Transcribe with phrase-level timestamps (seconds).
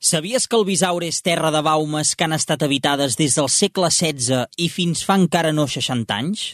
[0.00, 3.88] Sabies que el Bisaure és terra de baumes que han estat habitades des del segle
[3.90, 6.44] XVI i fins fa encara no 60 anys?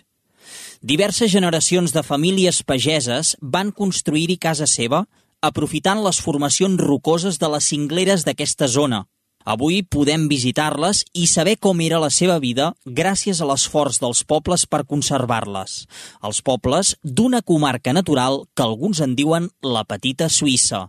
[0.81, 5.03] Diverses generacions de famílies pageses van construir-hi casa seva
[5.45, 9.05] aprofitant les formacions rocoses de les cingleres d'aquesta zona.
[9.45, 14.65] Avui podem visitar-les i saber com era la seva vida gràcies a l'esforç dels pobles
[14.65, 15.83] per conservar-les.
[16.25, 20.87] Els pobles d'una comarca natural que alguns en diuen la petita Suïssa,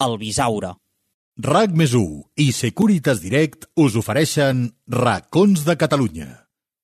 [0.00, 0.78] el Bisaure.
[1.38, 1.92] RAC més
[2.34, 6.26] i Securitas Direct us ofereixen Racons de Catalunya,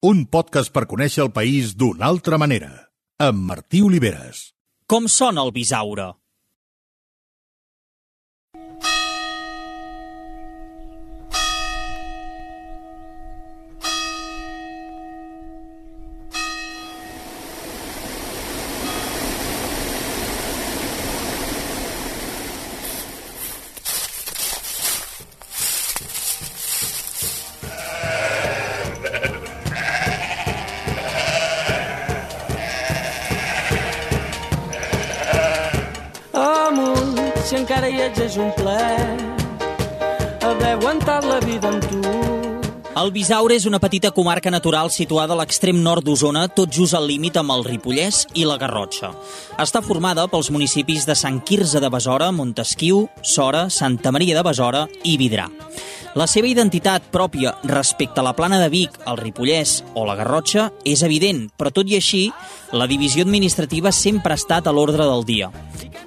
[0.07, 2.71] un podcast per conèixer el país d'una altra manera,
[3.19, 4.53] amb Martí Oliveres.
[4.87, 6.07] Com sona el Bisaure?
[37.85, 39.05] Encara hi ets és un plaer
[40.45, 42.01] haver aguantat la vida amb tu.
[42.95, 47.09] El Bisaure és una petita comarca natural situada a l'extrem nord d'Osona, tot just al
[47.11, 49.11] límit amb el Ripollès i la Garrotxa.
[49.59, 54.87] Està formada pels municipis de Sant Quirze de Besora, Montesquiu, Sora, Santa Maria de Besora
[55.03, 55.51] i Vidrà.
[56.15, 60.69] La seva identitat pròpia respecte a la plana de Vic, el Ripollès o la Garrotxa
[60.87, 62.29] és evident, però tot i així,
[62.71, 65.51] la divisió administrativa sempre ha estat a l'ordre del dia.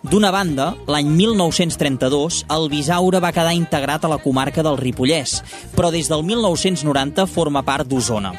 [0.08, 5.42] D'una banda, l'any 1932, el Bisaure va quedar integrat a la comarca del Ripollès,
[5.76, 8.32] però des del 1990 forma part d'Osona.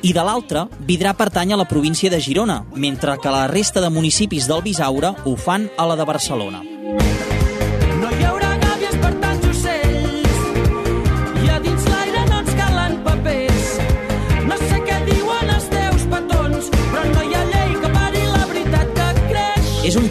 [0.00, 3.92] I de l'altra, Vidrà pertany a la província de Girona, mentre que la resta de
[3.92, 6.69] municipis del Bisaure ho fan a la de Barcelona.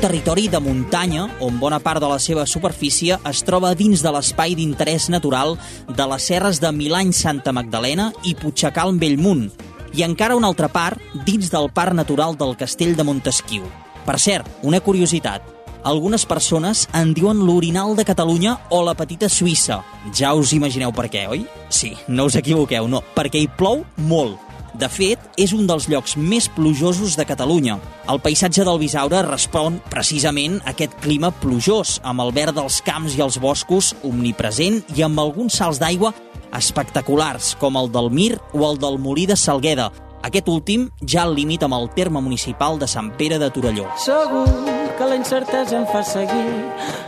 [0.10, 4.56] Territori de muntanya on bona part de la seva superfície es troba dins de l'espai
[4.58, 5.54] d'interès natural
[5.86, 9.52] de les serres de Milany Santa Magdalena i Puigsecal Bellmunt,
[9.94, 10.98] i encara una altra part
[11.30, 13.70] dins del Parc Natural del Castell de Montesquiu.
[14.08, 15.46] Per cert, una curiositat,
[15.86, 19.84] algunes persones en diuen l'orinal de Catalunya o la petita Suïssa.
[20.10, 21.46] Ja us imagineu per què, oi?
[21.70, 24.49] Sí, no us equivoqueu, no, perquè hi plou molt
[24.80, 27.78] de fet, és un dels llocs més plujosos de Catalunya.
[28.10, 33.18] El paisatge del Bisaure respon precisament a aquest clima plujós, amb el verd dels camps
[33.18, 36.14] i els boscos omnipresent i amb alguns salts d'aigua
[36.56, 39.92] espectaculars, com el del Mir o el del Molí de Salgueda,
[40.26, 43.88] aquest últim ja al límit amb el terme municipal de Sant Pere de Torelló.
[44.02, 46.50] Segur que la incertesa em fa seguir,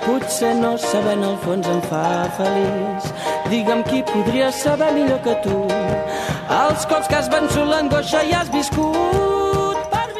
[0.05, 2.05] potser no saber en el fons em fa
[2.39, 3.11] feliç.
[3.51, 5.57] Digue'm qui podria saber millor que tu
[6.51, 9.11] els cops que has vençut l'angoixa i has viscut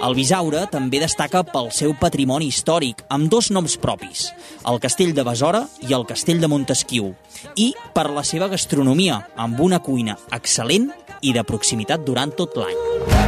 [0.02, 4.32] el Bisaure també destaca pel seu patrimoni històric, amb dos noms propis,
[4.66, 7.14] el Castell de Besora i el Castell de Montesquiu,
[7.54, 10.90] i per la seva gastronomia, amb una cuina excel·lent
[11.22, 13.21] i de proximitat durant tot l'any.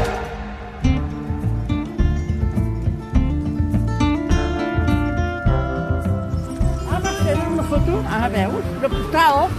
[8.24, 8.64] Ah, veus?
[8.80, 9.50] Una postal.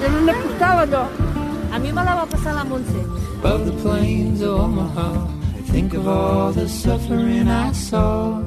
[0.00, 1.08] Era una postal, allò.
[1.72, 3.00] A mi me la va passar la Montse.
[3.42, 5.26] Above the plains of Omaha,
[5.58, 8.38] I think of all the suffering I saw.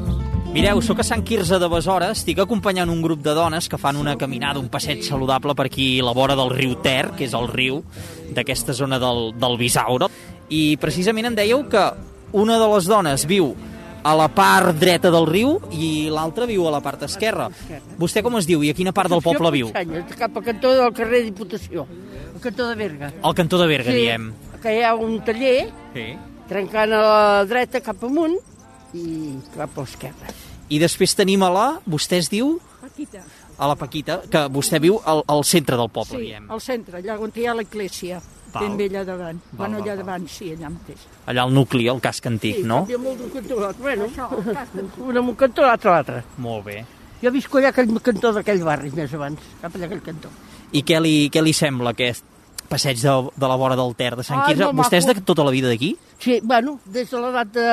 [0.54, 4.00] Mireu, sóc a Sant Quirze de Besora, estic acompanyant un grup de dones que fan
[4.00, 7.36] una caminada, un passeig saludable per aquí a la vora del riu Ter, que és
[7.36, 7.84] el riu
[8.32, 10.08] d'aquesta zona del, del Bisaure,
[10.48, 11.90] i precisament em dèieu que
[12.32, 13.52] una de les dones viu
[14.06, 17.48] a la part dreta del riu i l'altra viu a la part esquerra.
[17.98, 19.72] Vostè com es diu i a quina part del poble viu?
[19.74, 21.88] Cap al cantó del carrer Diputació,
[22.36, 23.10] al cantó de Berga.
[23.26, 24.30] Al cantó de Berga, sí, diem.
[24.62, 26.06] que hi ha un taller, sí.
[26.50, 28.38] trencant a la dreta cap amunt
[28.94, 29.08] i
[29.56, 30.38] cap a l'esquerra.
[30.70, 32.56] I després tenim a la, vostè es diu?
[32.82, 33.26] Paquita.
[33.58, 36.50] A la Paquita, que vostè viu al, al centre del poble, sí, diem.
[36.52, 38.22] al centre, allà on hi ha l'església.
[38.56, 38.66] Val.
[38.66, 39.40] ben bé allà davant.
[39.52, 40.06] Val, bueno, allà val, val.
[40.06, 41.06] davant, sí, allà mateix.
[41.32, 42.82] Allà al nucli, al casc antic, sí, no?
[42.86, 43.82] canvia molt d'un cantó a l'altre.
[43.84, 44.10] Bueno,
[45.10, 46.24] un en un cantó, l'altre a l'altre.
[46.38, 46.78] Molt bé.
[47.22, 50.32] Jo visco allà aquell cantó d'aquell barri, més abans, cap allà aquell cantó.
[50.72, 52.26] I què li, què li sembla aquest
[52.70, 54.72] passeig de, de la vora del Ter de Sant Ai, Quirze?
[54.74, 55.94] Vostè és de tota la vida d'aquí?
[56.20, 57.68] Sí, bueno, des de l'edat de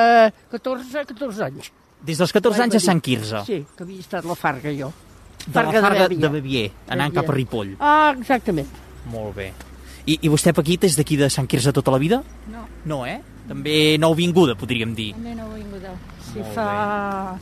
[0.51, 1.71] 14 a 14 anys.
[2.03, 3.43] Des dels 14 anys a Sant Quirze?
[3.47, 4.91] Sí, que havia estat la Farga, jo.
[5.45, 6.21] De la Farga de, Bevier.
[6.21, 7.21] de Bevier, anant Bevier.
[7.21, 7.75] cap a Ripoll.
[7.79, 8.69] Ah, exactament.
[9.11, 9.51] Molt bé.
[10.05, 12.19] I, I vostè, Paquita, és d'aquí de Sant Quirze tota la vida?
[12.51, 12.65] No.
[12.89, 13.21] No, eh?
[13.47, 15.13] També nouvinguda, podríem dir.
[15.15, 15.85] També no he vingut.
[16.27, 17.37] Sí, Molt fa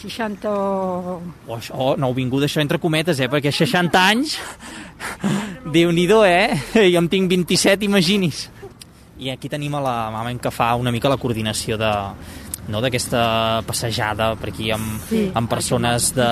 [0.00, 1.20] 60 o...
[1.46, 3.30] Oh, això, nouvinguda, això entre cometes, eh?
[3.32, 4.38] Perquè 60 anys...
[5.74, 6.52] Déu-n'hi-do, eh?
[6.92, 8.48] Jo en tinc 27, imagini's.
[9.18, 11.90] I aquí tenim a la mama que fa una mica la coordinació de,
[12.68, 15.24] no, d'aquesta passejada per aquí amb, sí.
[15.36, 16.28] amb persones de...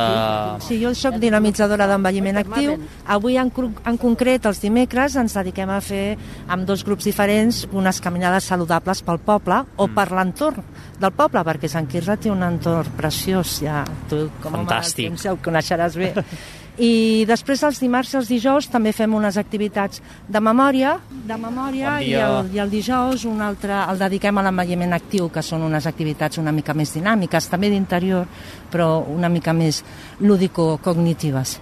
[0.65, 2.77] Sí, jo sóc dinamitzadora d'envelliment actiu.
[3.13, 3.53] Avui, en,
[3.89, 6.17] en concret, els dimecres, ens dediquem a fer,
[6.53, 9.95] amb dos grups diferents, unes caminades saludables pel poble o mm.
[9.99, 10.65] per l'entorn
[11.03, 15.09] del poble, perquè Sant Quirze té un entorn preciós, ja tu com Fantàstic.
[15.09, 16.13] a temps ja ho coneixeràs bé.
[16.81, 21.99] I després els dimarts i els dijous també fem unes activitats de memòria, de memòria
[21.99, 25.67] bon i, el, i el dijous un altre el dediquem a l'envelliment actiu, que són
[25.67, 28.25] unes activitats una mica més dinàmiques, també d'interior,
[28.73, 29.83] però una mica més
[30.21, 31.59] lúdico-cognitives.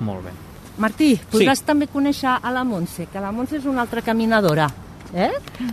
[0.00, 0.32] Molt bé.
[0.78, 1.66] Martí, podràs Sí.
[1.66, 4.70] també conèixer a la Montse, que la Montse és una altra caminadora.
[5.12, 5.30] Eh?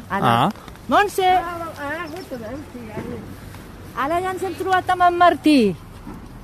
[0.10, 0.52] Ah.
[0.88, 1.26] Montse!
[3.96, 5.76] Ara ja ens hem trobat amb en Martí,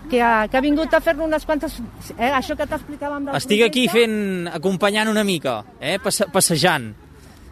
[0.10, 1.78] que ha, que ha vingut a fer-ne unes quantes...
[2.18, 5.98] Eh, això que t'explicàvem del Estic aquí fent, acompanyant una mica, eh?
[6.04, 6.92] Passe, passejant.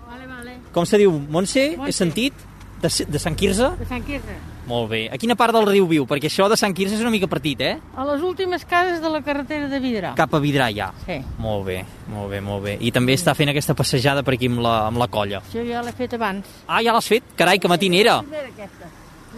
[0.07, 0.57] Vale, vale.
[0.75, 1.13] Com se diu?
[1.13, 1.71] Montse?
[1.77, 1.89] Montse.
[1.89, 2.45] He sentit?
[2.81, 3.71] De, de Sant Quirze?
[3.79, 4.35] De Sant Quirze.
[4.67, 5.03] Molt bé.
[5.13, 6.07] A quina part del riu viu?
[6.09, 7.75] Perquè això de Sant Quirze és una mica partit, eh?
[7.95, 10.15] A les últimes cases de la carretera de Vidrà.
[10.17, 10.89] Cap a Vidrà, ja.
[11.05, 11.19] Sí.
[11.41, 11.79] Molt bé,
[12.11, 12.75] molt bé, molt bé.
[12.81, 15.43] I també està fent aquesta passejada per aquí amb la, amb la colla.
[15.45, 16.49] Això ja l'he fet abans.
[16.67, 17.33] Ah, ja l'has fet?
[17.37, 18.19] Carai, que matinera.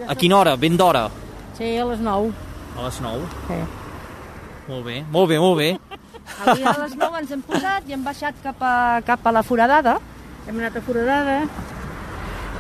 [0.08, 0.56] A quina hora?
[0.58, 1.08] Ben d'hora?
[1.58, 2.47] Sí, a les 9.
[2.77, 3.27] A les 9.
[3.47, 3.59] Sí.
[4.68, 5.69] Molt bé, molt bé, molt bé.
[6.44, 9.44] Avui a les 9 ens hem posat i hem baixat cap a, cap a la
[9.44, 9.97] foradada.
[10.47, 11.41] Hem anat a Foradada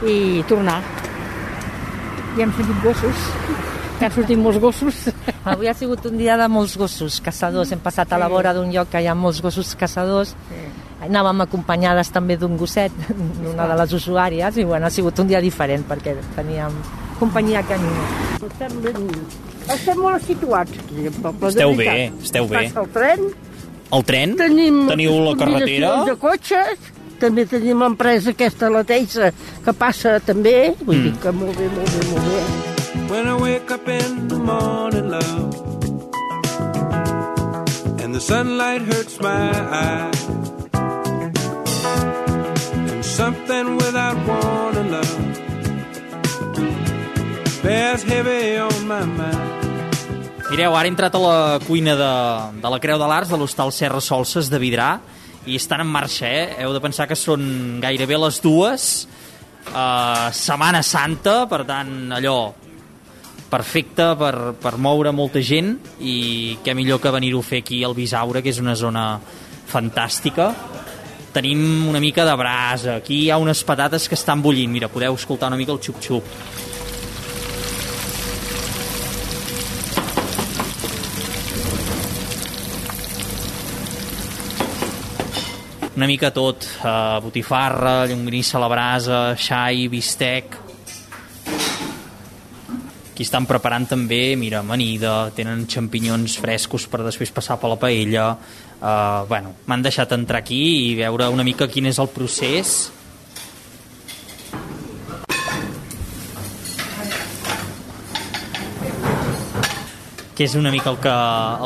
[0.03, 0.81] i tornar.
[2.37, 3.27] I hem sentit gossos.
[3.97, 5.07] Que han sortit molts gossos.
[5.51, 7.71] Avui ha sigut un dia de molts gossos caçadors.
[7.73, 10.35] Hem passat a la vora d'un lloc que hi ha molts gossos caçadors.
[11.07, 12.93] Anàvem acompanyades també d'un gosset,
[13.41, 16.81] d'una de les usuàries, i bueno, ha sigut un dia diferent perquè teníem
[17.19, 18.09] companyia canina.
[19.73, 21.49] Estem, molt situats aquí, al poble.
[21.49, 22.21] Esteu de bé, veritat.
[22.23, 22.57] esteu bé.
[22.63, 23.19] Passa el tren,
[23.91, 24.35] El tren?
[24.35, 25.89] tenim Teniu la carretera?
[25.89, 26.77] combinacions de cotxes,
[27.19, 29.31] també tenim l'empresa aquesta, la Teisa,
[29.65, 31.03] que passa també, vull Mm.
[31.03, 32.41] dir que molt bé, molt bé, molt bé.
[33.09, 35.55] When I wake up in the morning, love,
[38.03, 40.27] and the sunlight hurts my eyes,
[42.91, 45.41] and something without warning, love,
[50.47, 52.11] Mireu, ara he entrat a la cuina de,
[52.63, 54.93] de la Creu de l'Arts de l'Hostal Serra Solses de Vidrà
[55.43, 56.61] i estan en marxa, eh?
[56.63, 58.85] Heu de pensar que són gairebé les dues,
[59.73, 62.37] uh, Setmana Santa, per tant, allò
[63.51, 64.33] perfecte per,
[64.63, 68.63] per moure molta gent i què millor que venir-ho fer aquí al Bisaure, que és
[68.63, 69.09] una zona
[69.67, 70.53] fantàstica.
[71.35, 75.19] Tenim una mica de brasa, aquí hi ha unes patates que estan bullint, mira, podeu
[75.19, 76.76] escoltar una mica el xup-xup.
[85.97, 90.57] Una mica tot, uh, botifarra, llonganissa a la brasa, xai, bistec...
[93.17, 98.27] Aquí estan preparant també, mira, amanida, tenen xampinyons frescos per després passar per la paella.
[98.77, 102.75] Uh, bueno, m'han deixat entrar aquí i veure una mica quin és el procés.
[110.37, 111.15] Què és una mica el que,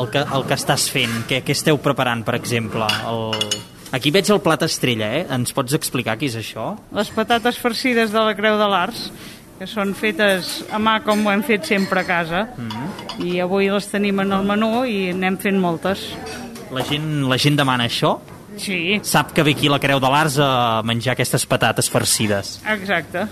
[0.00, 1.20] el que, el que estàs fent?
[1.28, 2.88] Què, què esteu preparant, per exemple?
[3.12, 3.71] El...
[3.92, 5.26] Aquí veig el plat estrella, eh?
[5.36, 6.70] Ens pots explicar què és això?
[6.96, 9.10] les patates farcides de la Creu de l'Arts,
[9.58, 13.24] que són fetes a mà com ho hem fet sempre a casa, Mm.
[13.28, 16.06] i avui les tenim en el menú i n'hem fet moltes.
[16.72, 18.18] La gent, la gent demana això?
[18.56, 22.60] Sí, Sap que ve aquí la Creu de l'Arts a menjar aquestes patates farcides.
[22.66, 23.26] exacte.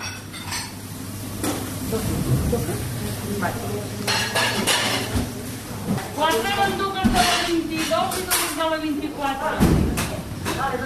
[6.16, 9.79] Quan anaven dues de la 22 i dues de la 24?
[10.60, 10.76] Vale,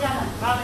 [0.00, 0.12] ja.
[0.40, 0.62] Vale.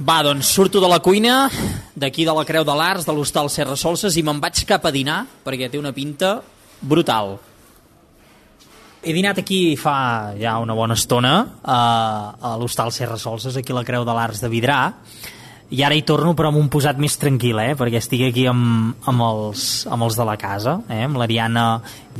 [0.00, 1.50] Va, doncs surto de la cuina,
[1.94, 4.90] d'aquí de la Creu de l'Arts, de l'Hostal Serra Solses, i me'n vaig cap a
[4.90, 6.40] dinar, perquè té una pinta
[6.80, 7.36] brutal.
[9.00, 11.32] He dinat aquí fa ja una bona estona,
[11.64, 11.76] a,
[12.36, 14.80] a l'Hostal Serra Solses, aquí a la Creu de l'Arts de Vidrà,
[15.72, 17.72] i ara hi torno però amb un posat més tranquil, eh?
[17.80, 21.06] perquè estic aquí amb, amb, els, amb els de la casa, eh?
[21.06, 21.64] amb l'Ariana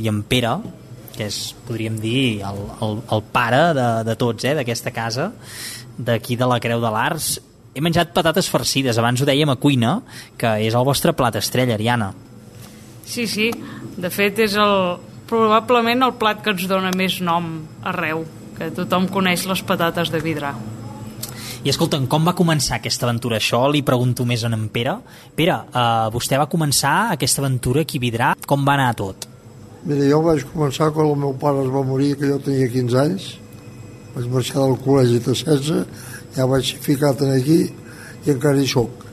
[0.01, 0.55] i en Pere,
[1.13, 4.55] que és, podríem dir, el, el, el pare de, de tots, eh?
[4.57, 5.29] d'aquesta casa,
[6.01, 7.35] d'aquí de la Creu de l'Arts.
[7.77, 9.99] He menjat patates farcides, abans ho dèiem a cuina,
[10.33, 12.09] que és el vostre plat estrella, Ariana.
[13.05, 13.51] Sí, sí.
[14.01, 17.47] De fet, és el, probablement el plat que ens dona més nom
[17.87, 18.25] arreu,
[18.57, 20.51] que tothom coneix les patates de vidrà.
[21.61, 23.37] I escolta'm, com va començar aquesta aventura?
[23.37, 24.95] Això li pregunto més en en Pere.
[25.37, 28.29] Pere, eh, vostè va començar aquesta aventura aquí a Vidrà.
[28.47, 29.27] Com va anar tot?
[29.85, 32.97] Mira, jo vaig començar quan el meu pare es va morir, que jo tenia 15
[33.03, 33.27] anys.
[34.15, 35.85] Vaig marxar del col·legi de 16,
[36.35, 37.61] ja vaig ser ficat en aquí
[38.25, 39.05] i encara hi soc.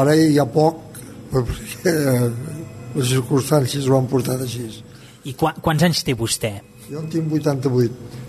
[0.00, 0.80] Ara hi ha poc,
[1.30, 2.30] perquè eh,
[2.96, 4.66] les circumstàncies ho han portat així.
[5.26, 6.52] I qua quants anys té vostè?
[6.86, 8.24] Jo en tinc 88.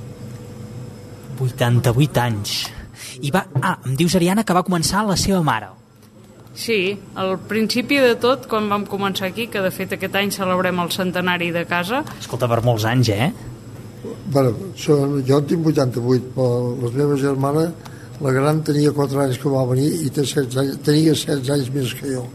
[1.38, 2.56] 88 anys.
[3.22, 3.44] I va...
[3.62, 5.70] Ah, em dius, Ariana, que va començar la seva mare.
[6.58, 10.82] Sí, al principi de tot, quan vam començar aquí, que de fet aquest any celebrem
[10.82, 12.02] el centenari de casa...
[12.18, 13.30] Escolta, per molts anys, eh?
[14.34, 16.48] Bueno, són, jo en tinc 88, però
[16.82, 17.68] la meva germana,
[18.26, 21.70] la gran tenia 4 anys que va venir i té 16 anys, tenia 16 anys
[21.76, 22.26] més que jo.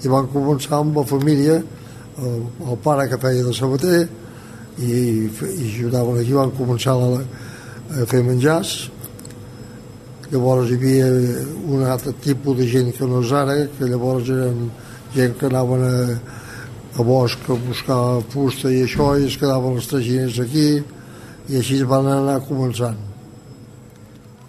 [0.00, 1.60] I van començar amb la família,
[2.18, 4.08] el, el pare que feia de sabater,
[4.78, 4.92] i,
[5.26, 7.22] i ajudaven aquí, van començar a,
[7.98, 8.76] a fer menjars,
[10.28, 11.08] llavors hi havia
[11.72, 14.68] un altre tipus de gent que no és ara, que llavors eren
[15.14, 15.96] gent que anaven a,
[16.98, 18.00] a bosc a buscar
[18.32, 20.68] fusta i això, i es quedaven els traginers aquí,
[21.48, 22.98] i així es van anar començant.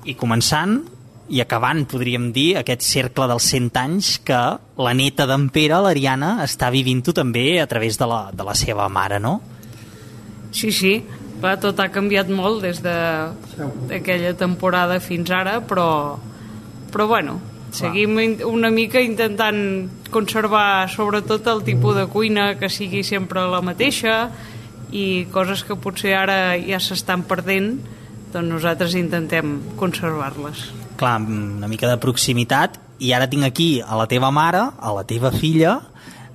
[0.04, 0.82] I començant
[1.30, 4.40] i acabant, podríem dir, aquest cercle dels 100 anys que
[4.82, 8.90] la neta d'en Pere, l'Ariana, està vivint-ho també a través de la, de la seva
[8.90, 9.40] mare, no?
[10.52, 10.96] Sí, sí,
[11.40, 16.18] Clar, tot ha canviat molt des d'aquella de, temporada fins ara, però,
[16.92, 17.38] però bueno,
[17.72, 18.18] seguim
[18.50, 19.62] una mica intentant
[20.12, 24.18] conservar sobretot el tipus de cuina que sigui sempre la mateixa
[24.92, 27.78] i coses que potser ara ja s'estan perdent
[28.34, 30.79] doncs nosaltres intentem conservar-les.
[31.00, 35.06] Clar, una mica de proximitat i ara tinc aquí a la teva mare, a la
[35.08, 35.78] teva filla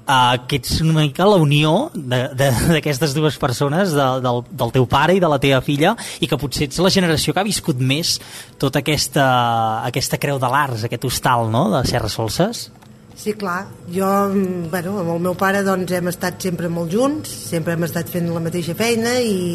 [0.09, 5.17] uh, que ets una mica la unió d'aquestes dues persones, de, del, del teu pare
[5.17, 8.17] i de la teva filla, i que potser ets la generació que ha viscut més
[8.61, 9.27] tota aquesta,
[9.91, 11.69] aquesta creu de l'Ars, aquest hostal no?
[11.75, 12.69] de Serra Solses.
[13.15, 13.63] Sí, clar.
[13.95, 17.87] Jo, mm, bueno, amb el meu pare doncs, hem estat sempre molt junts, sempre hem
[17.87, 19.55] estat fent la mateixa feina i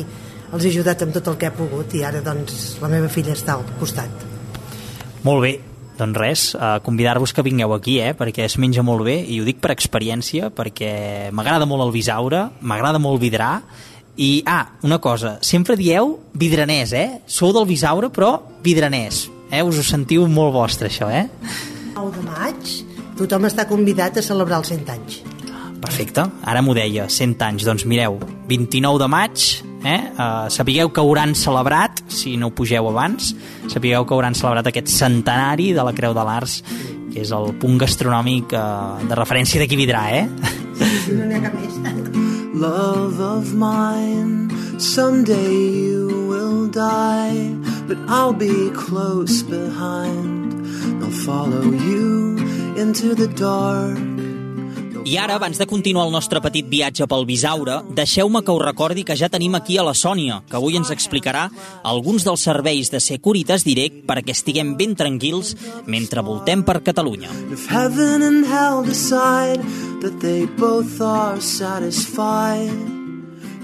[0.49, 3.35] els he ajudat amb tot el que he pogut i ara doncs, la meva filla
[3.35, 4.28] està al costat.
[5.23, 5.53] Molt bé,
[5.99, 9.45] doncs res, eh, convidar-vos que vingueu aquí, eh, perquè es menja molt bé, i ho
[9.45, 13.61] dic per experiència, perquè m'agrada molt el Bisaure, m'agrada molt Vidrà,
[14.15, 17.21] i, ah, una cosa, sempre dieu vidranès, eh?
[17.25, 19.29] Sou del Bisaure, però vidranès.
[19.51, 19.63] Eh?
[19.63, 21.29] Us ho sentiu molt vostre, això, eh?
[21.95, 22.73] 9 de maig,
[23.17, 25.21] tothom està convidat a celebrar els 100 anys.
[25.79, 27.63] Perfecte, ara m'ho deia, 100 anys.
[27.67, 29.47] Doncs mireu, 29 de maig,
[29.83, 29.99] eh?
[30.13, 33.33] Uh, sapigueu que hauran celebrat, si no ho pugeu abans,
[33.71, 36.59] sapigueu que hauran celebrat aquest centenari de la Creu de l'Ars,
[37.09, 40.25] que és el punt gastronòmic uh, de referència d'aquí Vidrà, eh?
[41.09, 41.79] No n'hi ha cap més.
[42.59, 47.55] Love of mine, someday you will die,
[47.87, 50.67] but I'll be close behind.
[51.01, 52.37] I'll follow you
[52.75, 54.18] into the dark
[55.05, 59.05] i ara, abans de continuar el nostre petit viatge pel Bisaure, deixeu-me que us recordi
[59.07, 61.47] que ja tenim aquí a la Sònia, que avui ens explicarà
[61.83, 65.55] alguns dels serveis de Securitas Direct perquè estiguem ben tranquils
[65.87, 67.31] mentre voltem per Catalunya.
[67.51, 69.63] If heaven and hell decide
[70.01, 72.73] that they both are satisfied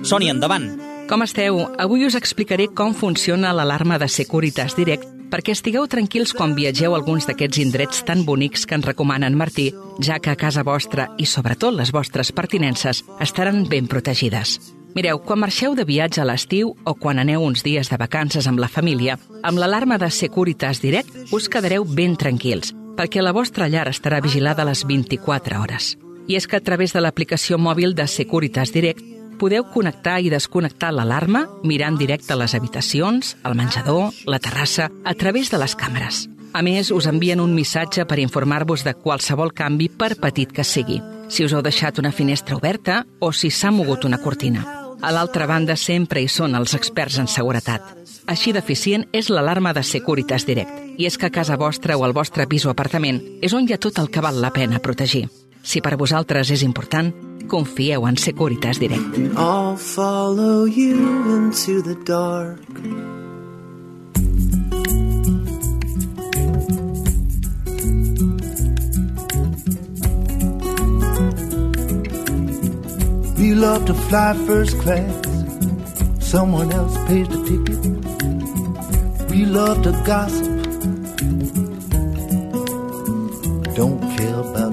[0.06, 0.70] Sònia, endavant.
[1.10, 1.64] Com esteu?
[1.82, 6.98] Avui us explicaré com funciona l'alarma de Securitas Direct perquè estigueu tranquils quan viatgeu a
[7.02, 9.66] alguns d'aquests indrets tan bonics que ens recomana en Martí,
[10.00, 14.56] ja que a casa vostra i sobretot les vostres pertinences estaran ben protegides.
[14.96, 18.64] Mireu, quan marxeu de viatge a l'estiu o quan aneu uns dies de vacances amb
[18.64, 23.90] la família, amb l'alarma de Securitas Direct us quedareu ben tranquils, perquè la vostra llar
[23.92, 25.98] estarà vigilada a les 24 hores.
[26.32, 29.04] I és que a través de l'aplicació mòbil de Securitas Direct
[29.40, 35.14] podeu connectar i desconnectar l'alarma mirant directe a les habitacions, al menjador, la terrassa, a
[35.14, 36.26] través de les càmeres.
[36.56, 41.02] A més, us envien un missatge per informar-vos de qualsevol canvi, per petit que sigui.
[41.28, 44.64] Si us heu deixat una finestra oberta o si s'ha mogut una cortina.
[45.02, 47.84] A l'altra banda, sempre hi són els experts en seguretat.
[48.32, 50.72] Així d'eficient és l'alarma de Securitas Direct.
[50.98, 53.76] I és que a casa vostra o al vostre pis o apartament és on hi
[53.76, 55.28] ha tot el que val la pena protegir.
[55.66, 57.10] Si per vosaltres és important,
[57.50, 59.18] confieu en Securitas Direct.
[59.34, 60.94] I'll follow you
[61.36, 62.62] into the dark.
[73.38, 75.26] We love to fly first class.
[76.20, 77.82] Someone else pays the ticket.
[79.30, 80.46] We love to gossip.
[83.76, 84.65] Don't care about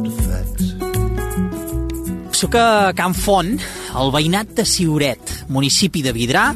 [2.43, 3.53] sóc a Can Font,
[3.95, 6.49] al veïnat de Siuret, municipi de Vidrà,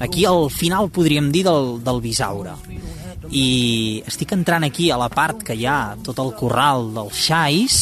[0.00, 2.54] aquí al final podríem dir del, del Bisaure.
[3.28, 7.76] I estic entrant aquí a la part que hi ha tot el corral dels xais.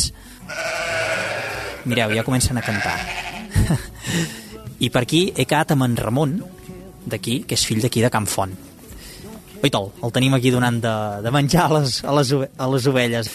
[1.86, 2.96] Mireu, ja comencen a cantar.
[4.84, 6.40] I per aquí he quedat amb en Ramon,
[7.06, 8.56] d'aquí, que és fill d'aquí de Can Font.
[9.62, 13.30] Oitol, el tenim aquí donant de, de menjar a les, a, les, a les ovelles.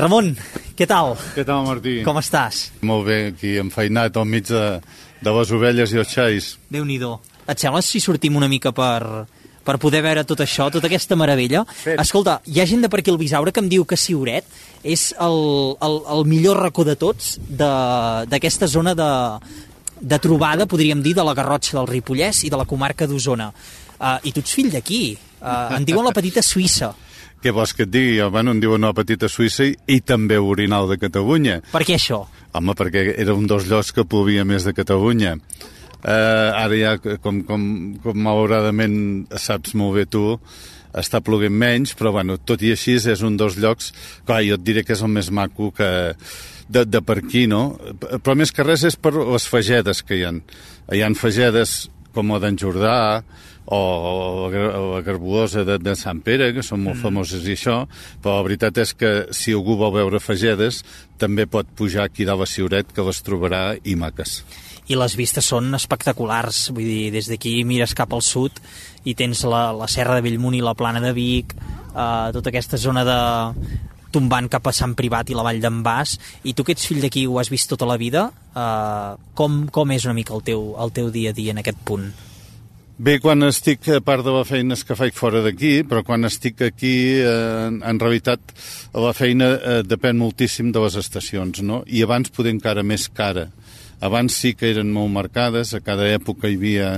[0.00, 0.34] Ramon,
[0.80, 1.12] què tal?
[1.36, 1.98] Què tal, Martí?
[2.06, 2.70] Com estàs?
[2.88, 4.64] Molt bé, aquí enfeinat al mig de,
[5.20, 6.54] de les ovelles i els xais.
[6.72, 6.96] déu nhi
[7.50, 9.26] Et sembla si sortim una mica per,
[9.64, 11.64] per poder veure tot això, tota aquesta meravella?
[11.66, 11.98] Fet.
[12.00, 14.46] Escolta, hi ha gent de per aquí al Bisaure que em diu que Siuret
[14.82, 19.10] és el, el, el millor racó de tots d'aquesta zona de,
[20.00, 23.50] de trobada, podríem dir, de la Garrotxa del Ripollès i de la comarca d'Osona.
[23.98, 25.18] Uh, I tu ets fill d'aquí.
[25.40, 26.94] Uh, en diuen la petita Suïssa.
[27.40, 28.18] Què vols que et digui?
[28.28, 31.60] Bueno, em diuen una petita Suïssa i, i també Orinal de Catalunya.
[31.72, 32.26] Per què això?
[32.52, 35.38] Home, perquè era un dels llocs que plovia més de Catalunya.
[36.00, 37.64] Uh, ara ja, com, com,
[38.00, 39.00] com malauradament
[39.40, 40.38] saps molt bé tu,
[40.96, 43.92] està ploguent menys, però bueno, tot i així és un dels llocs,
[44.26, 45.90] clar, jo et diré que és el més maco que,
[46.68, 47.78] de, de per aquí, no?
[48.00, 50.42] Però més que res és per les fagedes que hi han.
[50.90, 53.22] Hi han fagedes com la d'en Jordà,
[53.70, 57.04] o, o la- garbulosa de, de Sant Pere, que són molt mm.
[57.06, 57.84] famoses i això,
[58.22, 60.82] però la veritat és que si algú vol veure fagedes,
[61.22, 64.42] també pot pujar aquí dalt a Siuret, que les trobarà i maques.
[64.90, 68.56] i les vistes són espectaculars, vull dir, des d'aquí mires cap al sud
[69.06, 72.76] i tens la, la serra de Bellmunt i la plana de Vic, eh, tota aquesta
[72.76, 73.18] zona de
[74.10, 76.98] tombant cap a Sant Privat i la Vall d'en Bas, i tu que ets fill
[77.04, 80.74] d'aquí ho has vist tota la vida, eh, com, com és una mica el teu,
[80.82, 82.10] el teu dia a dia en aquest punt?
[83.00, 86.58] Bé, quan estic a part de la feina que faig fora d'aquí, però quan estic
[86.66, 87.30] aquí, eh,
[87.70, 88.52] en, en realitat,
[88.92, 91.80] la feina eh, depèn moltíssim de les estacions, no?
[91.88, 93.46] I abans poder encara més cara.
[94.04, 96.90] Abans sí que eren molt marcades, a cada època hi havia...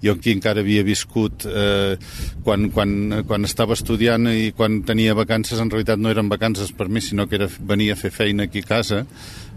[0.00, 1.98] Jo aquí encara havia viscut eh,
[2.44, 6.88] quan, quan, quan estava estudiant i quan tenia vacances, en realitat no eren vacances per
[6.88, 9.02] mi, sinó que era venir a fer feina aquí a casa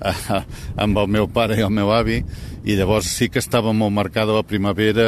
[0.84, 2.21] amb el meu pare i el meu avi,
[2.63, 5.06] i llavors sí que estava molt marcada la primavera,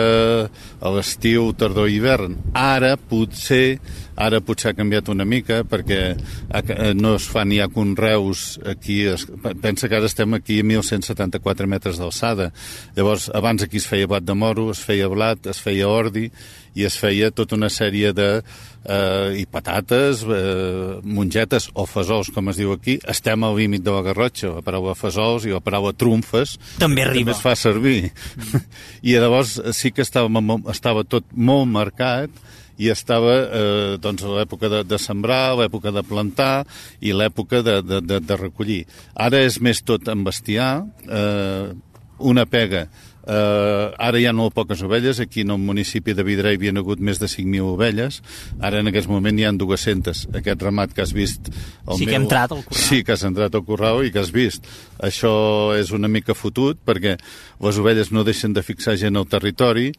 [0.81, 2.35] a l'estiu, tardor i hivern.
[2.53, 3.79] Ara potser
[4.15, 9.01] ara potser ha canviat una mica perquè ha- eh, no es fan ja conreus aquí,
[9.11, 9.25] es,
[9.61, 12.51] pensa que ara estem aquí a 1.174 metres d'alçada
[12.95, 16.29] llavors abans aquí es feia blat de moro es feia blat, es feia ordi
[16.75, 22.51] i es feia tota una sèrie de eh, i patates, eh, mongetes o fesols, com
[22.51, 25.95] es diu aquí estem al límit de la garrotxa, la paraula fesols i la paraula
[25.95, 27.31] trumfes També arriba.
[27.31, 28.11] també es fa servir
[29.07, 30.29] i llavors sí que estava,
[30.71, 32.43] estava tot molt marcat
[32.77, 36.65] i estava eh, doncs, a l'època de, de sembrar, l'època de plantar
[36.99, 38.81] i l'època de, de, de, de recollir.
[39.15, 41.71] Ara és més tot en bestiar, eh,
[42.19, 42.85] una pega
[43.25, 46.75] Uh, ara hi ha molt poques ovelles, aquí en el municipi de Vidrà hi havia
[46.77, 48.19] hagut més de 5.000 ovelles,
[48.61, 50.27] ara en aquest moment hi han 200.
[50.41, 51.49] Aquest ramat que has vist...
[51.87, 52.83] El Sí que ha entrat al corral.
[52.85, 54.69] Sí, que has entrat al corral i que has vist.
[55.01, 55.33] Això
[55.77, 57.17] és una mica fotut perquè
[57.65, 59.91] les ovelles no deixen de fixar gent al territori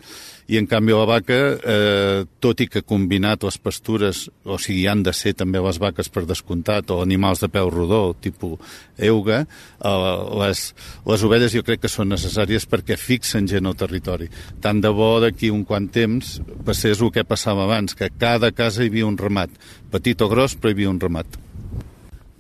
[0.46, 5.02] i en canvi la vaca, eh, tot i que combinat les pastures, o sigui, han
[5.02, 8.59] de ser també les vaques per descomptat, o animals de peu rodó, tipus
[8.96, 9.96] euga, eh,
[10.42, 10.62] les,
[11.06, 14.30] les ovelles jo crec que són necessàries perquè fixen gent al territori.
[14.62, 18.85] Tant de bo d'aquí un quant temps passés el que passava abans, que cada casa
[18.85, 19.50] hi havia un ramat,
[19.90, 21.42] petit o gros, però hi havia un ramat.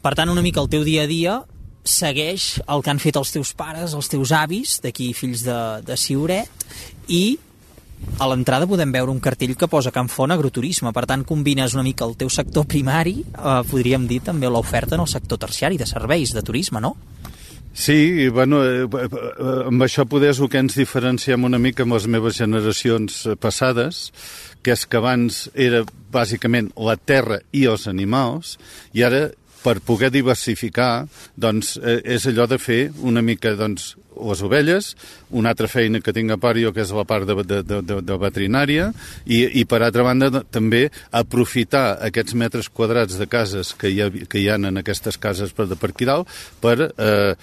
[0.06, 1.40] Per tant, una mica el teu dia a dia
[1.86, 5.96] segueix el que han fet els teus pares, els teus avis, d'aquí fills de, de
[5.98, 6.66] Siuret,
[7.10, 7.38] i
[8.18, 11.84] a l'entrada podem veure un cartell que posa Can Font agroturisme, per tant combines una
[11.84, 15.86] mica el teu sector primari, eh, podríem dir també l'oferta en el sector terciari de
[15.86, 16.96] serveis, de turisme, no?
[17.76, 19.08] Sí, bueno, eh, eh,
[19.68, 23.34] amb això poder és el que ens diferenciem una mica amb les meves generacions eh,
[23.36, 24.06] passades,
[24.64, 28.56] que és que abans era bàsicament la terra i els animals,
[28.96, 29.26] i ara
[29.66, 34.94] per poder diversificar, doncs, eh, és allò de fer una mica, doncs, les ovelles,
[35.36, 38.00] una altra feina que tinc a part jo, que és la part de, de, de,
[38.00, 38.88] de, veterinària,
[39.26, 44.10] i, i per altra banda també aprofitar aquests metres quadrats de cases que hi ha,
[44.10, 46.30] que hi ha en aquestes cases per, de per aquí dalt
[46.62, 47.34] per eh,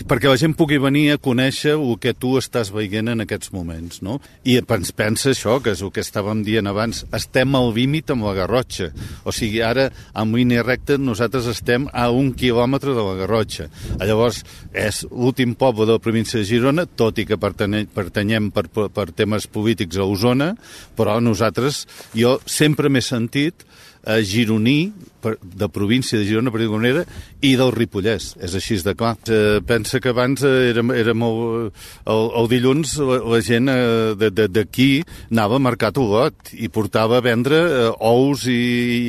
[0.00, 4.00] perquè la gent pugui venir a conèixer el que tu estàs veient en aquests moments,
[4.06, 4.18] no?
[4.48, 8.24] I ens pensa això, que és el que estàvem dient abans, estem al límit amb
[8.24, 8.90] la Garrotxa.
[9.24, 13.68] O sigui, ara, en línia recta, nosaltres estem a un quilòmetre de la Garrotxa.
[14.00, 18.68] Llavors, és l'últim poble de la província de Girona, tot i que pertany pertanyem per,
[18.72, 20.54] per, per temes polítics a Osona,
[20.96, 21.84] però nosaltres,
[22.16, 23.66] jo sempre m'he sentit
[24.04, 27.04] eh, gironí per, de província de Girona, per dir manera,
[27.44, 28.32] i del Ripollès.
[28.40, 29.16] És així de clar.
[29.28, 31.76] Eh, pensa que abans eh, era, era molt...
[32.08, 34.90] El, el dilluns la, la gent eh, d'aquí
[35.30, 38.58] anava a Mercat Olot i portava a vendre eh, ous i,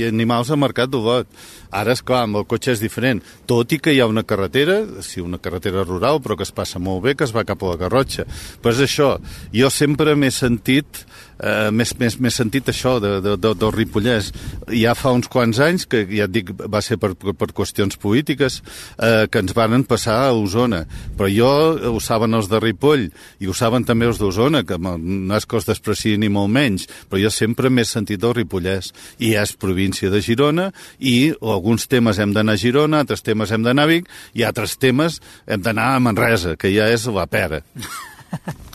[0.01, 1.31] i animals a Mercat Olot.
[1.71, 3.21] Ara, és clar, amb el cotxe és diferent.
[3.47, 6.81] Tot i que hi ha una carretera, sí, una carretera rural, però que es passa
[6.83, 8.27] molt bé, que es va cap a la Garrotxa.
[8.59, 9.13] Però és això,
[9.55, 11.05] jo sempre m'he sentit
[11.41, 14.31] eh, més, més, més sentit això de, de, de, del Ripollès.
[14.77, 18.61] Ja fa uns quants anys, que ja et dic, va ser per, per qüestions polítiques,
[18.97, 20.83] eh, que ens varen passar a Osona.
[21.17, 21.51] Però jo,
[21.91, 23.09] ho saben els de Ripoll,
[23.41, 26.87] i ho saben també els d'Osona, que no és que els despreciï ni molt menys,
[27.09, 28.91] però jo sempre m'he sentit del Ripollès.
[29.21, 33.65] I és província de Girona, i alguns temes hem d'anar a Girona, altres temes hem
[33.65, 37.63] d'anar a Vic, i altres temes hem d'anar a Manresa, que ja és la pera.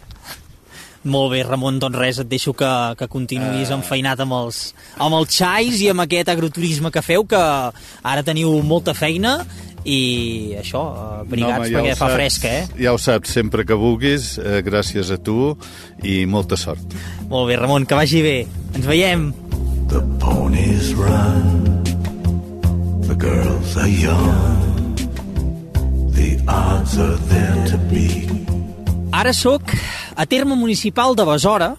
[1.07, 3.77] Molt bé, Ramon, doncs res, et deixo que, que continuïs uh...
[3.79, 4.59] enfeinat amb els,
[4.99, 9.38] amb els xais i amb aquest agroturisme que feu, que ara teniu molta feina
[9.87, 10.83] i això,
[11.31, 12.83] brigats, no, home, ja perquè fa saps, fresca, eh?
[12.83, 15.55] Ja ho saps, sempre que vulguis, eh, gràcies a tu
[16.03, 16.99] i molta sort.
[17.31, 18.38] Molt bé, Ramon, que vagi bé.
[18.75, 19.29] Ens veiem.
[19.87, 21.85] The ponies run
[23.07, 24.97] The girls are young
[26.11, 28.36] The odds are there to be
[29.16, 29.62] Ara sóc
[30.14, 31.70] a terme municipal de Besora,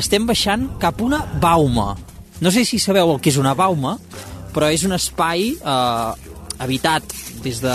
[0.00, 1.92] estem baixant cap una bauma.
[2.40, 3.98] No sé si sabeu el que és una bauma,
[4.54, 7.04] però és un espai eh, habitat
[7.44, 7.74] des de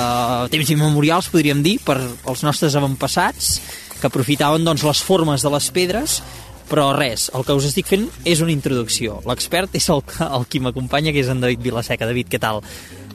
[0.50, 3.52] temps immemorials, podríem dir, per els nostres avantpassats,
[4.00, 6.18] que aprofitaven doncs, les formes de les pedres,
[6.66, 9.22] però res, el que us estic fent és una introducció.
[9.30, 12.10] L'expert és el, el qui m'acompanya, que és en David Vilaseca.
[12.10, 12.66] David, què tal?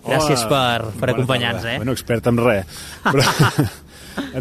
[0.07, 0.51] Gràcies Hola.
[0.55, 1.67] per, per acompanyar-nos.
[1.67, 1.79] Eh?
[1.83, 2.83] Bueno, expert en res.
[3.11, 3.27] Però...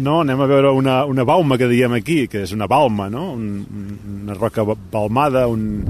[0.00, 3.30] No, anem a veure una, una bauma que diem aquí, que és una balma, no?
[3.34, 3.64] Un,
[4.22, 5.84] una roca balmada, un,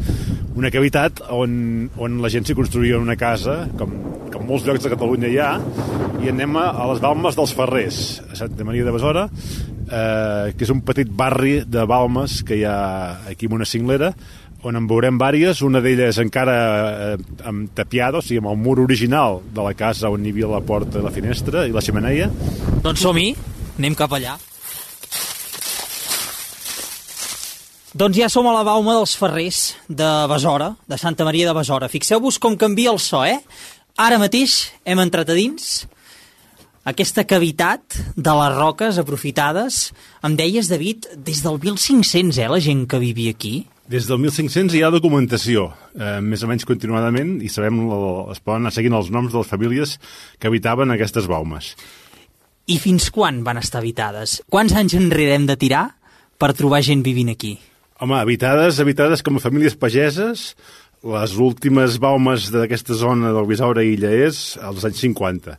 [0.57, 3.93] una cavitat on, on la gent s'hi construïa una casa, com,
[4.33, 5.51] com molts llocs de Catalunya hi ha,
[6.21, 10.73] i anem a, les balmes dels Ferrers, a Santa Maria de Besora, eh, que és
[10.75, 12.79] un petit barri de balmes que hi ha
[13.31, 14.15] aquí en una cinglera,
[14.67, 16.57] on en veurem vàries, una d'elles encara
[17.15, 17.15] eh,
[17.49, 20.61] amb tapiada, o sigui, amb el mur original de la casa on hi havia la
[20.61, 22.29] porta i la finestra i la xemeneia.
[22.85, 23.33] Doncs som-hi!
[23.81, 24.35] Anem cap allà.
[27.97, 31.89] Doncs ja som a la bauma dels Ferrers de Besora, de Santa Maria de Besora.
[31.89, 33.39] Fixeu-vos com canvia el so, eh?
[33.97, 35.71] Ara mateix hem entrat a dins
[36.91, 39.81] aquesta cavitat de les roques aprofitades.
[40.29, 43.65] Em deies, David, des del 1500, eh, la gent que vivia aquí?
[43.91, 47.81] Des del 1500 hi ha documentació, eh, més o menys continuadament, i sabem,
[48.31, 49.97] es poden anar seguint els noms de les famílies
[50.39, 51.73] que habitaven aquestes baumes.
[52.71, 54.37] I fins quan van estar habitades?
[54.47, 55.89] Quants anys enrere hem de tirar
[56.39, 57.57] per trobar gent vivint aquí?
[57.99, 60.53] Home, habitades, habitades com a famílies pageses,
[61.03, 65.57] les últimes baumes d'aquesta zona del Bisaure i Illa és als anys 50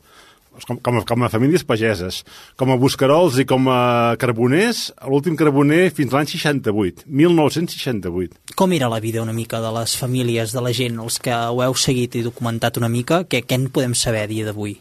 [0.68, 2.22] com, com, a, com a famílies pageses,
[2.60, 8.56] com a buscarols i com a carboners, l'últim carboner fins l'any 68, 1968.
[8.60, 11.64] Com era la vida una mica de les famílies, de la gent, els que ho
[11.64, 14.78] heu seguit i documentat una mica, què, què en podem saber a dia d'avui?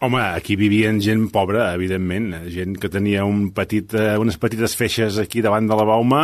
[0.00, 5.18] Home, aquí vivien gent pobra, evidentment, gent que tenia un petit, eh, unes petites feixes
[5.20, 6.22] aquí davant de la bauma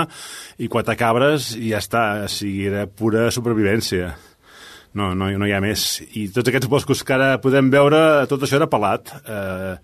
[0.56, 4.14] i quatre cabres i ja està, o sigui, era pura supervivència.
[4.96, 5.84] No, no, no hi ha més.
[6.16, 9.12] I tots aquests boscos que ara podem veure, tot això era pelat.
[9.28, 9.74] Eh,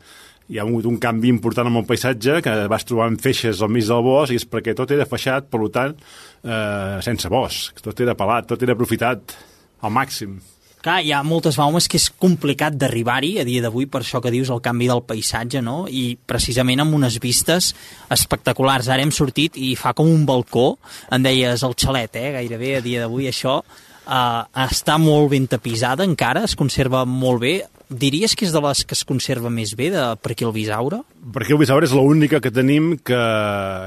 [0.48, 3.84] hi ha hagut un canvi important en el paisatge, que vas trobant feixes al mig
[3.84, 5.92] del bosc, i és perquè tot era feixat, per tant,
[6.40, 7.84] eh, sense bosc.
[7.84, 9.36] Tot era pelat, tot era aprofitat
[9.84, 10.40] al màxim.
[10.82, 14.32] Clar, hi ha moltes baumes que és complicat d'arribar-hi a dia d'avui, per això que
[14.34, 15.84] dius el canvi del paisatge, no?
[15.86, 17.68] I precisament amb unes vistes
[18.10, 18.90] espectaculars.
[18.90, 20.72] Ara hem sortit i fa com un balcó,
[21.14, 22.32] en deies el xalet, eh?
[22.34, 27.54] Gairebé a dia d'avui això uh, està molt ben tapisada encara, es conserva molt bé.
[27.92, 31.02] Diries que és de les que es conserva més bé de, per aquí el Bisaure?
[31.30, 33.24] Per aquí el Bisaure és l'única que tenim que,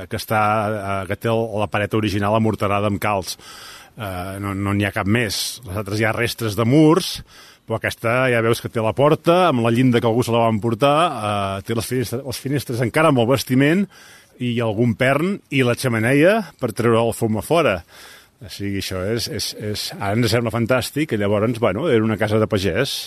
[0.08, 3.36] que, està, uh, que té la paret original amorterada amb calç
[3.98, 5.62] eh, no n'hi no ha cap més.
[5.68, 7.18] Les altres hi ha restres de murs,
[7.66, 10.44] però aquesta ja veus que té la porta, amb la llinda que algú se la
[10.46, 13.88] va emportar, eh, té les finestres, les finestres encara amb el vestiment,
[14.44, 17.80] i algun pern i la xamaneia per treure el fum a fora.
[18.44, 19.86] O sigui, això és, és, és...
[19.96, 22.98] Ara ens sembla fantàstic, i llavors, bueno, era una casa de pagès.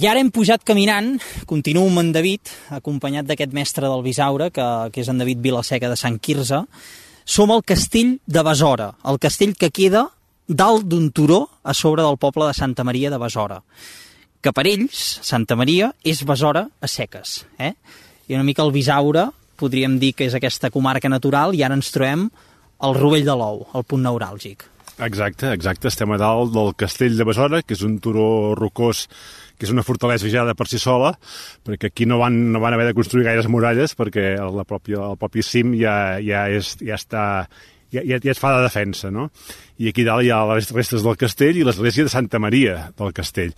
[0.00, 4.64] I ara hem pujat caminant, continuo amb en David, acompanyat d'aquest mestre del Bisaure, que,
[4.94, 6.62] que és en David Vilaseca de Sant Quirze.
[7.28, 10.06] Som al castell de Besora, el castell que queda
[10.48, 13.58] dalt d'un turó a sobre del poble de Santa Maria de Besora.
[14.40, 17.42] Que per ells, Santa Maria és Besora a seques.
[17.60, 17.74] Eh?
[18.32, 19.26] I una mica el Bisaure
[19.60, 22.24] podríem dir que és aquesta comarca natural, i ara ens trobem
[22.80, 24.64] al Rovell de l'Ou, el punt neuràlgic.
[24.96, 25.92] Exacte, exacte.
[25.92, 29.04] Estem a dalt del castell de Besora, que és un turó rocós
[29.60, 31.12] que és una fortalesa ja de per si sola,
[31.66, 35.20] perquè aquí no van, no van haver de construir gaires muralles perquè la pròpia, el
[35.20, 37.26] propi cim ja, ja, és, ja està
[37.92, 39.28] ja, ja, ja es fa de defensa, no?
[39.82, 43.12] I aquí dalt hi ha les restes del castell i l'església de Santa Maria del
[43.16, 43.52] castell.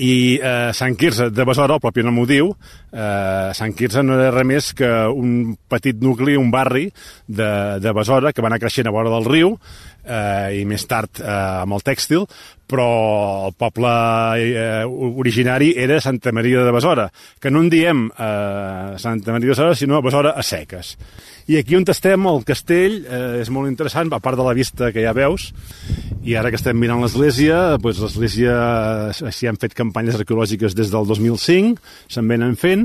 [0.00, 2.48] I eh, Sant Quirze de Besora, el propi nom ho diu,
[2.92, 6.86] eh, Sant Quirze no era res més que un petit nucli, un barri
[7.26, 7.52] de,
[7.82, 9.52] de Besora que va anar creixent a vora del riu
[10.04, 11.28] eh, i més tard eh,
[11.62, 12.24] amb el tèxtil,
[12.72, 12.88] però
[13.50, 13.92] el poble
[14.40, 19.54] eh, originari era Santa Maria de Besora, que no en diem eh, Santa Maria de
[19.54, 20.96] Besora, sinó Besora a seques.
[21.50, 24.92] I aquí on estem, el castell, eh, és molt interessant, a part de la vista
[24.94, 25.50] que ja veus,
[26.22, 28.52] i ara que estem mirant l'església, doncs l'església
[29.18, 32.84] s'hi han fet campanyes arqueològiques des del 2005, se'n venen fent,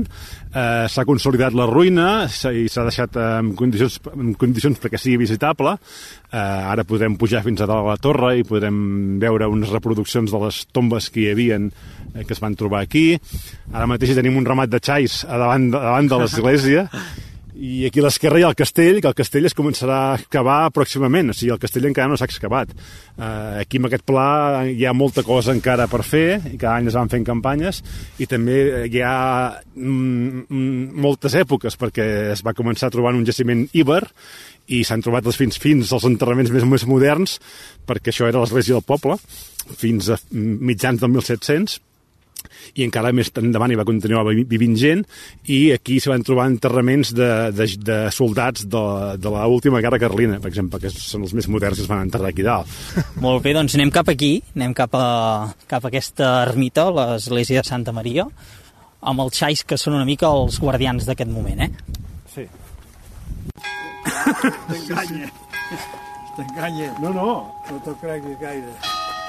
[0.50, 5.76] eh, s'ha consolidat la ruïna i s'ha deixat en condicions, en condicions perquè sigui visitable,
[6.32, 10.34] eh, ara podrem pujar fins a dalt a la torre i podrem veure unes reproduccions
[10.34, 13.20] de les tombes que hi havien eh, que es van trobar aquí.
[13.72, 16.88] Ara mateix tenim un ramat de xais davant, davant de l'església
[17.58, 20.58] i aquí a l'esquerra hi ha el castell, que el castell es començarà a excavar
[20.74, 22.70] pròximament, o sigui, el castell encara no s'ha excavat.
[23.18, 24.28] Uh, aquí en aquest pla
[24.70, 27.82] hi ha molta cosa encara per fer, i cada any es van fent campanyes,
[28.22, 29.16] i també hi ha
[29.74, 34.04] mm, mm, moltes èpoques, perquè es va començar trobant un jaciment íber,
[34.68, 37.38] i s'han trobat els fins fins als enterraments més, més moderns,
[37.88, 39.18] perquè això era l'església del poble,
[39.80, 41.80] fins a mitjans del 1700,
[42.78, 45.04] i encara més endavant hi va continuar vivint gent
[45.50, 48.84] i aquí s'hi van trobar enterraments de, de, de soldats de,
[49.18, 52.32] de l'última guerra carlina, per exemple, que són els més moderns que es van enterrar
[52.32, 52.70] aquí dalt.
[53.24, 55.08] Molt bé, doncs anem cap aquí, anem cap a,
[55.70, 58.28] cap a aquesta ermita, l'església de Santa Maria,
[59.00, 61.70] amb els xais que són una mica els guardians d'aquest moment, eh?
[62.34, 62.46] Sí.
[64.68, 65.30] T'enganya.
[66.38, 66.94] T'enganya.
[67.02, 67.28] No, no.
[67.68, 68.74] No t'ho creguis gaire.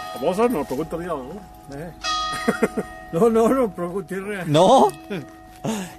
[0.10, 0.64] A vols no?
[0.66, 1.80] Pregunta-li alguna cosa.
[1.80, 2.19] Eh?
[3.14, 4.46] No, no, no pregunti res.
[4.54, 4.86] No?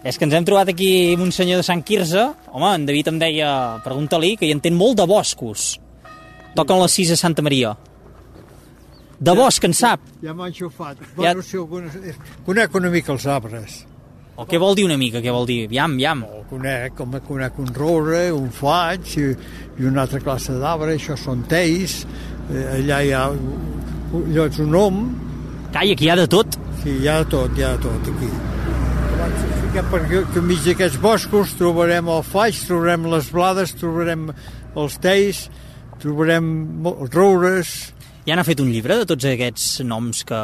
[0.06, 2.22] És que ens hem trobat aquí amb un senyor de Sant Quirze.
[2.54, 3.48] Home, en David em deia,
[3.82, 5.72] pregunta-li, que hi entén molt de boscos.
[6.54, 7.72] Toquen les sis a Santa Maria.
[9.20, 10.00] De bosc, en sap.
[10.22, 11.00] Ja m'ha enxufat.
[11.02, 11.90] Ja- Bueno, si alguna...
[12.46, 13.80] Conec una mica els arbres.
[14.40, 15.64] O què vol dir una mica, què vol dir?
[15.66, 16.22] Aviam, aviam.
[16.30, 19.26] El conec, com conec un roure, un faig i,
[19.82, 22.04] i una altra classe d'arbre, això són teis,
[22.48, 25.02] eh, allà hi ha allò és un om.
[25.70, 26.59] Calla, aquí hi ha de tot.
[26.83, 28.30] Sí, hi ha de tot, hi ha de tot aquí.
[29.61, 34.30] Fiquem per que enmig d'aquests boscos trobarem el faig, trobarem les blades, trobarem
[34.80, 35.46] els teis,
[36.02, 36.50] trobarem
[36.90, 37.74] els roures,
[38.28, 40.40] Ja n'ha fet un llibre de tots aquests noms que,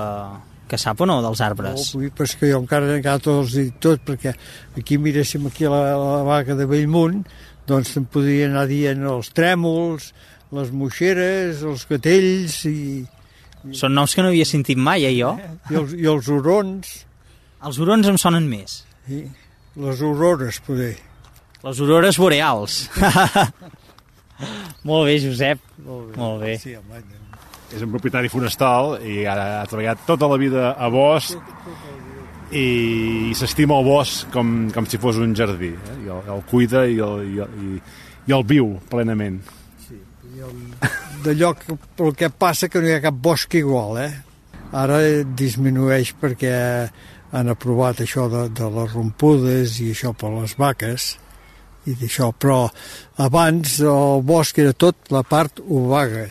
[0.70, 1.90] que sap o no, dels arbres?
[1.92, 4.32] No, vull, però és que jo encara, encara tots els dic tots, perquè
[4.80, 7.20] aquí miréssim aquí la, la vaca de Bellmunt,
[7.68, 10.08] doncs te'n podria anar dient els trèmols,
[10.56, 13.04] les moixeres, els gatells i,
[13.72, 15.32] Són noms que no havia sentit mai, eh, jo?
[15.70, 16.92] i, els, i els orons,
[17.66, 18.84] Els hurons em sonen més.
[19.08, 19.24] i
[19.76, 20.94] les aurores, poder.
[21.64, 22.88] Les aurores boreals.
[24.88, 25.60] Molt bé, Josep.
[25.84, 26.16] Molt bé.
[26.20, 26.56] Molt bé.
[26.62, 27.02] Sí, home,
[27.74, 31.34] És un propietari forestal i ara ha treballat tota la vida a bosc
[32.54, 35.72] i s'estima el bosc com, com si fos un jardí.
[35.74, 35.96] Eh?
[36.06, 37.80] I el, el cuida i el, i, el, i,
[38.30, 39.40] i el viu plenament.
[39.88, 40.92] d'allò que, el
[41.34, 44.12] que passa que no hi ha cap bosc igual, eh?
[44.76, 44.98] Ara
[45.38, 46.54] disminueix perquè
[47.36, 51.14] han aprovat això de, de les rompudes i això per les vaques
[51.86, 52.66] i d'això, però
[53.22, 56.26] abans el bosc era tot la part obaga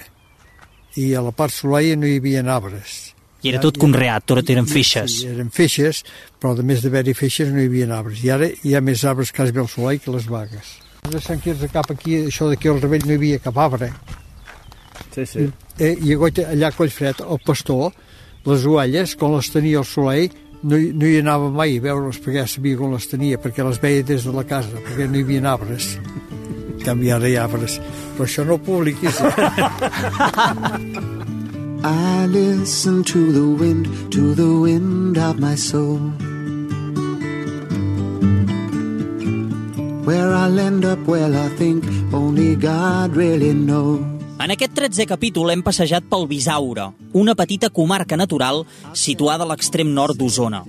[0.99, 3.15] i a la part soleia no hi havia arbres.
[3.45, 5.19] I era tot conreat, tot eren feixes.
[5.21, 6.01] Sí, eren feixes,
[6.41, 8.23] però a més d'haver-hi feixes no hi havia arbres.
[8.25, 10.71] I ara hi ha més arbres quasi al soleil que les vagues.
[11.05, 13.91] De Sant Quirze cap aquí, això d'aquí al rebell no hi havia cap arbre.
[15.15, 15.45] Sí, sí.
[15.79, 17.93] Eh, I allà a Collfred, el pastor,
[18.45, 20.29] les ovelles, quan les tenia al soleil,
[20.65, 23.63] no, hi- no hi anava mai a veure-les perquè ja sabia com les tenia, perquè
[23.63, 25.95] les veia des de la casa, perquè no hi havia arbres.
[26.75, 27.79] En canvi, ara hi ha arbres.
[28.17, 29.15] Però això no ho publiquis.
[31.85, 35.99] I listen to the wind, to the wind of my soul.
[40.05, 44.14] Where I'll end up, well, I think only God really knows.
[44.45, 46.83] En aquest 13è capítol hem passejat pel Bisaure,
[47.17, 48.59] una petita comarca natural
[48.93, 50.59] situada a l'extrem nord d'Osona.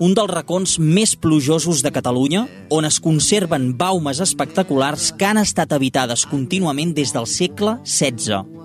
[0.00, 5.76] Un dels racons més plujosos de Catalunya, on es conserven baumes espectaculars que han estat
[5.76, 8.63] habitades contínuament des del segle XVI.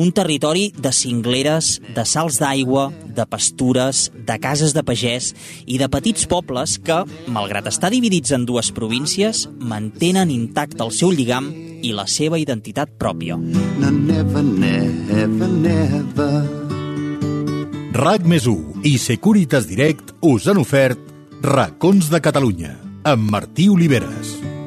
[0.00, 5.32] Un territori de cingleres, de salts d'aigua, de pastures, de cases de pagès
[5.66, 11.12] i de petits pobles que, malgrat estar dividits en dues províncies, mantenen intacte el seu
[11.12, 11.50] lligam
[11.82, 13.36] i la seva identitat pròpia.
[13.40, 16.32] No, never, never, never.
[18.00, 18.46] RAC més
[18.86, 21.00] i Securitas Direct us han ofert
[21.42, 24.59] Racons de Catalunya amb Martí Oliveres.